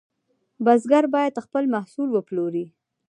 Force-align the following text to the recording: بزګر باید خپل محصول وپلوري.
بزګر 0.65 1.05
باید 1.15 1.43
خپل 1.45 1.63
محصول 1.73 2.09
وپلوري. 2.11 2.65